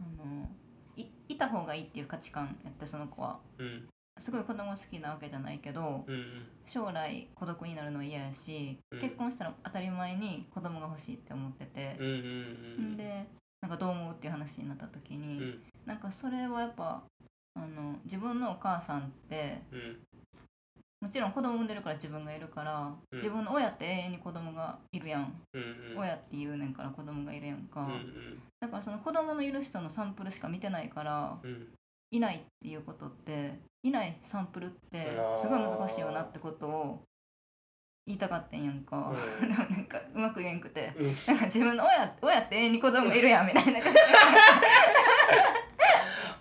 [0.00, 0.48] あの
[0.96, 3.38] いいた方がいいっていう価値観やってその子は。
[3.58, 3.88] うん。
[4.20, 9.00] すごい子供好きなわけじゃないけどうん将来孤独になるのは嫌やし、うん。
[9.00, 11.96] 結婚したら当たり前に子供が欲しいって思ってて。
[11.98, 12.16] うんう、んう
[12.82, 12.96] んん。
[12.96, 13.26] で
[13.60, 17.02] なんかどう思うっていう話になった時に、うんなんかそれはやっぱ
[17.56, 19.96] あの自分のお母さんってうん。
[21.00, 23.18] もちろん子供産んでるから自分がいるから、うん。
[23.18, 25.98] 自分の親って永遠に子供がいるやん、うんうん。
[25.98, 28.42] 親って言うねんから子供がいるやんか、うんうん。
[28.60, 31.68] だからその子供のいる人のサンプルしか見てないからうん。
[32.10, 35.06] いないっていうことっていないサンプルって
[35.40, 36.98] すごい難しいよなってことを
[38.06, 40.92] 言いたかったんやんか、う でもなんかうまく言えんくて。
[40.98, 41.06] うん。
[41.26, 43.98] なんか自分の親親って永遠に子供いるやんみたいな感じ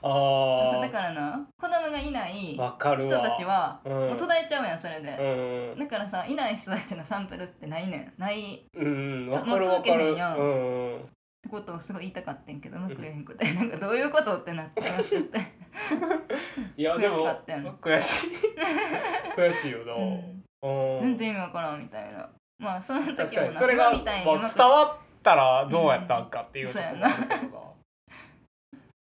[0.08, 2.76] あそうだからな子供がいない人わ。
[2.80, 2.98] た
[3.38, 3.92] ちはうん。
[3.92, 8.22] もう途絶えちゃうやんそれで、うんだからさいない人たちのサンプルってないねん。
[8.22, 8.56] ない。
[8.56, 9.28] っうん。
[9.30, 10.38] そわかるもう続けへわかるんやん。
[10.38, 11.10] うんうん。
[11.42, 15.40] てことをすごい言いたかったんけどうまく言えへんくて、なんかどういうことってなってましって、
[16.78, 18.30] いやでも悔しかったよね悔しい。
[19.38, 21.02] 悔しいよな、うん、うん。
[21.02, 22.30] 全然意味わからんみたいな。
[22.60, 23.60] まあその確時もなかに。
[23.60, 24.26] それが、伝
[24.70, 27.60] わったらどうやったんかっていうところうんもあるけどな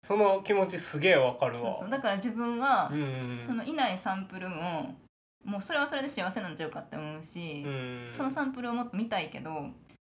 [0.08, 1.70] その気持ちすげえわかるわ。
[1.70, 1.90] そうそう。
[1.90, 4.96] だから自分はう、んうんそのいないサンプルも
[5.44, 9.50] もうそれはそれで幸せなんちゃうかって思うし、うんそのサンプルをもっと見たいけど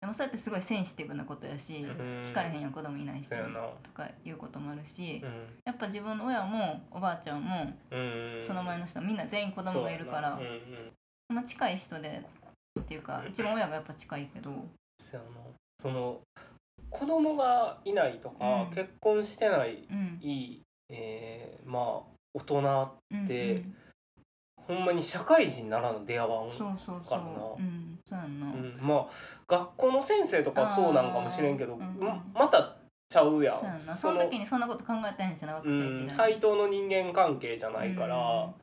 [0.01, 3.69] でもそれってすごいセンシティブなことやし、ん聞かれへんやん子供いない人にそうやな。
[3.83, 5.31] とかいうこともあるし、うん。
[5.63, 11.35] やっぱ自分の親もおばあちゃんもうんその前の人もみんな全員子供がいるからそうんうん。
[11.35, 12.21] まあ近い人で
[12.81, 14.51] っていうか一番親がやっぱ近いけど。
[15.81, 16.19] その
[17.05, 18.75] 子供がいないとか、うん。
[18.75, 20.19] 結婚してないうん。
[20.21, 21.83] いい、えーまあ
[22.33, 23.75] 大人うんでうん。
[24.57, 27.33] ほんまに社会人ならぬ出会わんそうそうそからなう。
[27.59, 27.99] うん。
[28.03, 29.07] そうやんな、うん、まあ
[29.47, 31.99] 学校の先生とかはそうなんかもしれんけど、あーうんうん。
[32.07, 33.59] ままたちゃうやん。
[33.59, 33.95] そうやんな。
[33.95, 38.53] その時にそんなこと考えてへんしな学うん、生時代、対等の人間関係じゃないから、うん。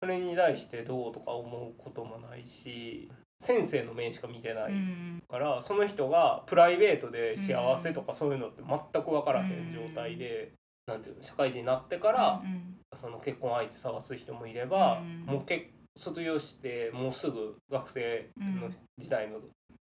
[0.00, 5.22] それに対してどうとか思うこともないし先生の面しか見てないうん。
[5.28, 10.52] から、その人がプライベートで幸せとかそういうのって全く分からへん状態で、
[10.86, 15.34] なんていうの社会人になってからう、んその結婚相手探す人もいれば、うん。
[15.34, 19.40] もう結卒業してもうすぐ学生の時代の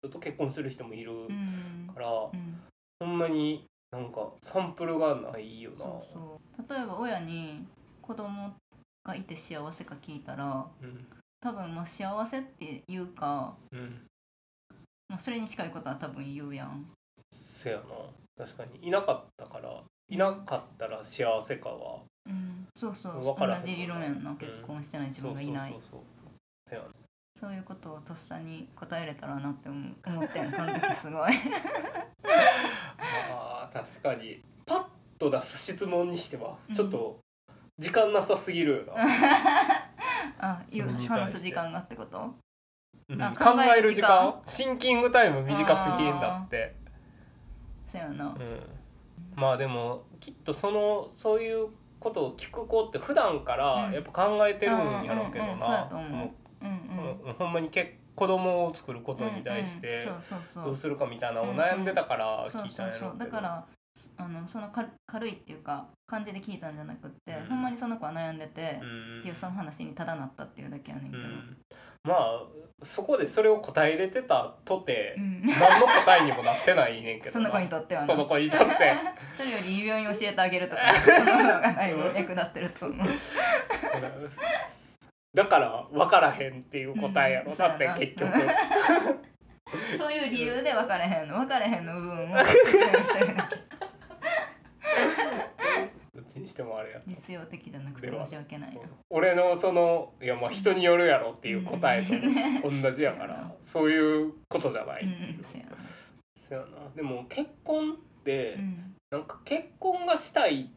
[0.01, 1.91] 人と結婚する人もいるうん。
[1.93, 2.61] から、うん。
[2.99, 5.77] ほんまになんかサンプルがないよな。
[5.77, 6.73] そうそう。
[6.75, 7.65] 例えば親に
[8.01, 8.53] 子供
[9.03, 11.05] がいて幸せか聞いたらうん
[11.39, 14.01] 多分まあ幸せって言うか、うん。
[15.07, 16.85] まあ、それに近いことは多分言うやん。
[17.31, 17.83] せやな。
[18.37, 18.87] 確かに。
[18.87, 22.01] いなかったからいなかったら幸せかは。
[22.25, 22.67] うん。
[22.75, 24.31] そうそうわからへん同じ理論やんな。
[24.31, 24.37] うん。
[24.37, 25.71] 結婚してない自そうそう分がいない。
[25.71, 25.99] そうそう。
[26.69, 26.87] せやな。
[27.39, 29.93] そういうことをとっさに答えれたらなって思う。
[30.05, 30.51] 思ってん。
[30.51, 31.31] その時すごい。
[33.29, 34.41] あー確かに。
[34.65, 34.85] パッ
[35.19, 36.75] と出す質問にしてはうん。
[36.75, 37.19] ちょっと
[37.79, 38.95] 時間なさすぎるよな、
[40.39, 42.35] あ言う話す時間がってこと？
[43.09, 43.21] うん。
[43.21, 44.33] あ考える時間？
[44.33, 46.75] 考シンキングタイム短すぎんだって、
[47.87, 48.25] そうやな。
[48.25, 48.63] うん、
[49.35, 51.67] まあでもきっとそのそういう
[51.99, 53.93] ことを聞く子って普段からうん。
[53.93, 55.89] やっぱ考えてるんやろうけどな。
[57.37, 60.09] ほんまにけ子供を作ることに対して
[60.55, 63.25] どうするかみたいなのを悩んでたから聞いたんやろうけど。
[63.25, 63.65] だから
[64.17, 67.47] あのその軽軽いっていうか感じで聞いたんじゃなくって、うん。
[67.49, 69.19] ほんまにその子は悩んでて、うん。
[69.19, 71.57] っていうその話にただなったっていうだけやねんけど、うん。
[72.03, 72.43] まあ
[72.83, 75.41] そこでそれを答えれてたとてうん。
[75.41, 78.07] 何の答えにもなってないねんけどその子にとってはな。
[78.07, 78.65] その子にとって。
[79.35, 83.07] それよりいい病院教えてあげるとか その方がだいぶ役立ってると思う。
[85.33, 87.57] だから分からへんっていう答えやろ、うん。
[87.57, 88.31] だって結局。
[89.97, 93.55] そういう理由で分かれへんの分かれへんの部分を説明してるだけ
[96.37, 98.81] にしてもあれや実用的じゃなくて申し訳ないな。
[99.09, 102.81] 俺のそのいやまあ人によるやろっていう答えとうん。
[102.81, 105.07] 同じやから そういうことじゃない、う。
[105.07, 105.77] んそうやな。
[106.35, 106.89] そやな。
[106.95, 108.95] でも結婚って、うん。
[109.11, 110.67] なんか結婚がしたいっ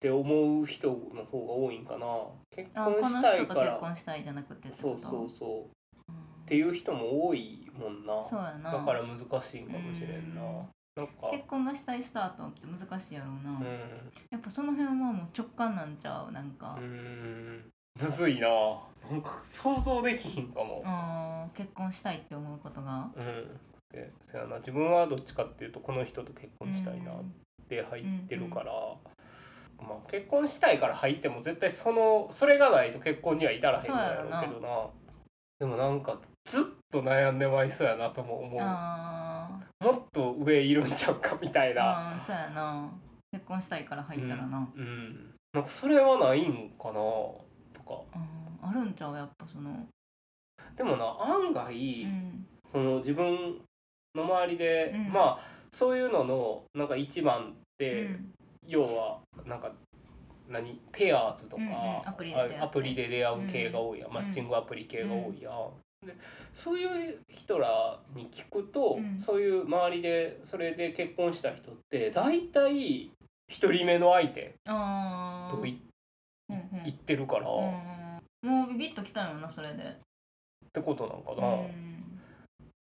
[0.00, 2.06] て思う人の方が多いんかな。
[2.54, 3.72] 結婚したいから。
[3.78, 5.60] 婚したいじゃなくてそうそうそう。
[5.60, 5.64] っ
[6.08, 6.46] うん。
[6.46, 8.22] ていう人も多いもんな。
[8.22, 8.72] そうやな。
[8.72, 10.42] だから難しいんかもしれんな。
[10.42, 10.68] うん
[11.30, 13.64] 結婚がしたいスタートって難しいやろうな、うん。
[14.30, 16.76] やっぱその辺はもう直感なんちゃうなんか。
[16.78, 17.70] う、ん。
[18.00, 18.48] むずいな。
[19.10, 20.82] なんか想像できひんかも。
[20.84, 23.10] あー結婚したいって思うことが。
[23.16, 23.60] うん。
[23.92, 24.56] でそやな。
[24.56, 27.14] 自分はどっちかっていうとこの人と結婚したいなっ
[27.68, 28.72] て入ってるから、
[29.78, 34.86] まあ結婚したいから入っても絶対そのそれがないと結婚には至らへんのやろうけどな。
[35.58, 38.60] でもなんかずっと悩んでまいそうやなとも思う。
[38.60, 42.90] あもっと上いるんちゃうかみたいーなそうやな。
[43.30, 47.44] 結婚したいから入ったらな、うんなんかそれはないんかなと
[47.86, 48.02] か。
[48.62, 49.86] あるんちゃうやっぱその。
[50.76, 52.46] でもな案外、うん。
[52.70, 53.60] その自分
[54.14, 55.12] の周りで、うん。
[55.12, 58.32] まあそういうののなんか一番って、うん。
[58.66, 59.72] 要はなんか
[60.48, 62.08] 何ペアーズとか、うんうん。
[62.08, 62.12] ア
[62.68, 64.06] プリで出会う系が多いや。
[64.06, 64.14] ん、ん。
[64.14, 65.50] マッチングアプリ系が多いや
[66.54, 69.20] そういう人らに聞くと、うん。
[69.20, 73.10] そういう周りでそれで結婚した人って大体
[73.48, 75.80] 一人目の相手とい
[76.50, 76.84] うんうん。
[76.84, 77.48] 言ってるから、っ
[78.42, 79.96] うんもうビビッときたよなそれで。
[80.72, 82.20] てことなんかうな、ん。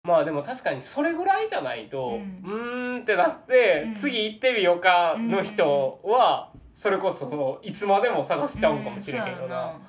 [0.03, 3.95] まあでも確かにそれぐらいじゃないと、ううんーんってなって、うん。
[3.95, 9.88] 次行ってみようかの人は、それこそいつまでも探しちゃうんかもしれへんよな。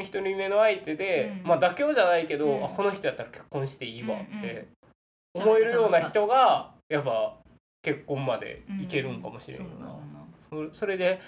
[0.00, 2.64] 一人目の相手で、うんまあ妥協じゃないけど、うん。
[2.64, 4.68] あこの人やったら結婚していいわって
[5.34, 5.42] うん。
[5.42, 7.36] 思えるような人がやっぱ
[7.82, 9.96] 結婚までいけるんかもしれんよな。
[10.50, 11.20] そうだよそそれで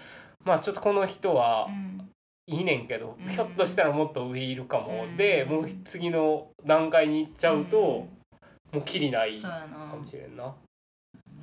[0.44, 2.10] まあちょっとこの人はうん。
[2.48, 8.08] いいねんけど、うんひょっとしたらもっと上いるかも、うんでもう次の段階に行っちゃうと、も
[8.74, 9.66] うきりないか
[10.00, 10.54] もしれんな。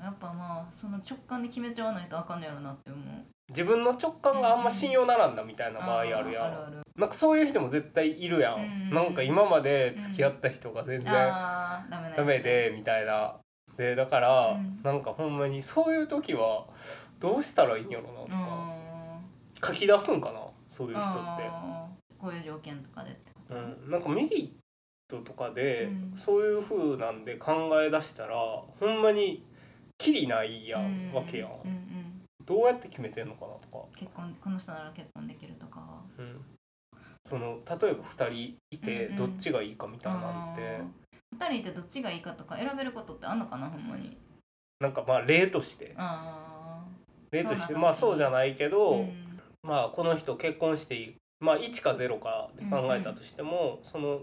[0.01, 3.25] やっぱまあその直感で決めちゃわないとあかんのやろなって思う。
[3.49, 6.23] 自分の直感があんま信用ならんだみたいな場合あるやん。
[6.23, 13.37] あるあるなんかそういう人も絶対いるやん、うんなんか今まで付き合った人が全然ダメでみたいな。
[13.77, 14.81] でだから、うん。
[14.83, 16.65] なんかほんまにそういう時は
[17.19, 18.29] どうしたらいいんやろなとうん。
[19.59, 21.49] か、書き出すんかなそういう人って、
[22.19, 23.17] こういう条件とかで
[23.49, 23.55] う
[23.87, 24.49] ん、なんかメリッ
[25.07, 26.17] トとかで、うん。
[26.17, 29.43] そういう風なんで考え出したらほんまに
[29.97, 32.03] きりないやん、うんわけやん、うんうん
[32.45, 36.03] どうやって決めてんのかなとか、結婚この人なら結婚できるとか。
[36.17, 36.41] うん、
[37.23, 39.17] その例えば2人いてうんうん。
[39.17, 40.81] どっちがいいかみたいなんて、
[41.37, 44.17] 2人いてどっちがいいかとか選べることってあんのかなほんまに。
[44.81, 45.93] なんかまあ例として。
[45.97, 46.83] あ
[47.31, 49.39] 例としてまあそうじゃないけあど、うん。
[49.63, 54.21] まあこの人結婚していいまあ1か0かで考えたとしても、その、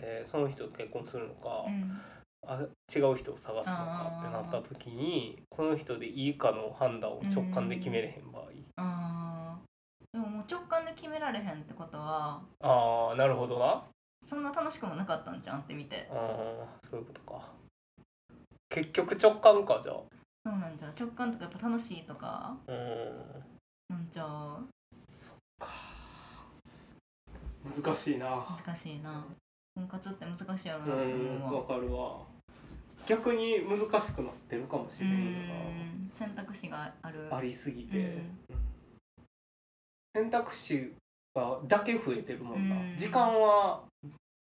[0.00, 2.00] えーその人と結婚するのか、うん
[2.46, 2.58] あ
[2.94, 8.44] 違う人を探すのかってなった時にこの人でいいかの判断を直感で決めれへん場合、
[8.76, 10.18] あー。
[10.18, 13.84] でももう直感で決められへんってことはああなるほどな。
[14.24, 16.08] そんな楽しくもなかったんじゃんって見て。
[16.10, 17.48] あーそういうことか。
[18.68, 19.96] 結局直感かじゃあ。
[20.44, 20.92] そうなんじゃう。
[20.98, 22.56] 直感とかやっぱ楽しいとか。
[22.66, 22.76] うん。
[23.88, 24.64] なんちゃう。
[27.64, 28.26] 難しいな。
[28.66, 29.24] 難しいな
[29.74, 31.64] 婚活って難しいやろうなって思うわ。
[31.64, 32.18] かるわ。
[33.06, 37.28] 逆に難しくなってるかもしうれへんよん選択肢がある。
[37.28, 38.04] なありすぎて、うん。
[38.04, 38.62] うん
[40.14, 40.92] 選択肢
[41.34, 42.96] がだけ増えてるもんな、うん。
[42.96, 43.82] 時間は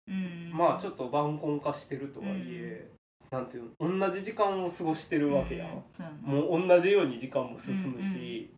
[0.07, 0.53] うん。
[0.55, 2.89] まあちょっと晩婚化してるとはいえ、
[3.31, 8.49] なんていうの同じ時間を過ごしてるわけやん、うんもう同じように時間も進むし、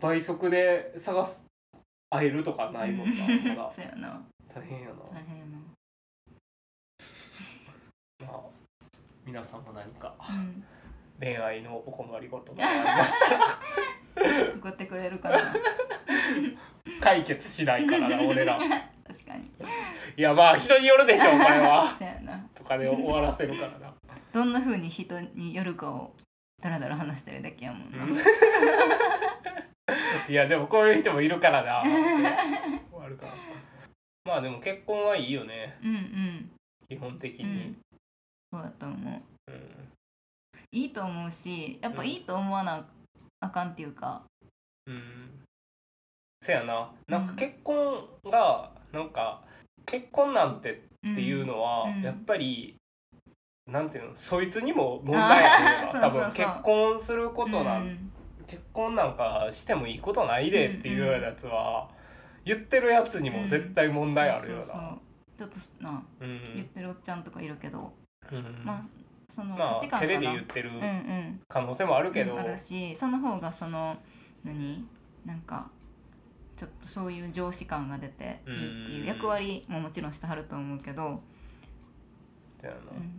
[0.00, 1.42] 倍速で探す
[2.10, 4.22] 会えるとかないもんな、 うんま大変やな、
[4.54, 4.94] 大変やな
[8.26, 8.40] まあ
[9.28, 10.64] 皆さんも何かうん。
[11.20, 13.44] 恋愛のお困りごとがありましたら。
[14.56, 15.38] 送ってくれるかな。
[16.98, 18.58] 解決しないからな俺ら。
[19.06, 19.50] 確かに。
[20.16, 21.94] いやまあ人によるでしょうこれは
[22.54, 23.92] とかで終わらせるからな。
[24.32, 26.14] どんな風に人によるかを
[26.62, 28.16] だらだら話してるだけやもんな、う ん
[30.32, 31.82] いやでもこういう人もいるからな。
[31.82, 31.92] 終
[32.98, 33.34] わるから。
[34.24, 35.78] まあでも結婚はいいよね。
[35.82, 36.50] うんうん。
[36.88, 37.44] 基本的に。
[37.44, 37.76] うん、
[38.52, 38.94] そうだと思
[39.48, 39.52] う。
[39.52, 39.88] うん。
[40.72, 42.86] いいと思うしやっぱいいと思わな
[43.40, 44.22] あかんっていうか。
[44.86, 45.44] うん。
[46.42, 46.90] せやな。
[47.08, 49.42] なんか結婚がなんか
[49.86, 52.02] 結婚なんてっていうのは、うん。
[52.02, 52.76] やっぱり
[53.66, 56.00] なんていうのそいつにも問題あるよな。
[56.08, 58.12] 多分結婚することなん、うん。
[58.46, 61.90] 結婚なんかしてもいいことないでっていうようなやつは、
[62.44, 64.88] 言ってるやつにも絶対問題あるよそうそうな。
[64.88, 64.98] そう。
[65.36, 66.54] ちょっとなうん。
[66.54, 68.07] 言ってるおっちゃんとかいるけど、うん
[68.64, 68.82] まあ
[69.28, 71.40] そのまあ価値観かな、照れで言ってるうんうん。
[71.48, 73.96] 可能性もあるけど、うんあるしその方がその
[74.44, 74.86] 何？
[75.26, 75.68] なんか
[76.56, 81.20] ちょっとそういう上司感が出ていいっていう役割ももちろんしてはると思うけど、うん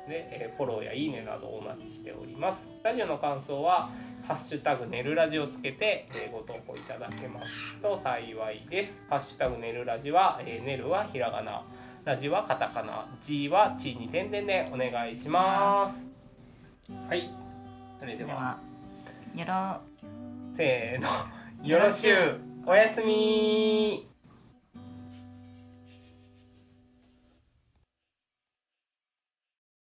[0.09, 2.66] で、えーフォローやいいねなどお待ちしております。
[2.82, 3.90] ラジオの感想は
[4.26, 9.00] ハッシュタグ寝るラジをつけて、えーご投稿いただけますと幸いです。
[9.09, 11.62] ハッシュタグ寝るラジは、えー、寝るはひらがな、
[12.04, 16.04] ラジはカタカナ、G は地に点々でお願いします。
[17.09, 17.30] はい。
[18.00, 18.59] それでは、
[19.34, 20.09] ではやろ
[20.52, 20.56] う。
[20.56, 24.09] せーの、よろしゅう、おやすみ